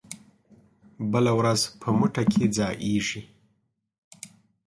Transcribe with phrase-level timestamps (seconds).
[1.11, 3.21] بله ورځ په مو ټه کې ځائېږي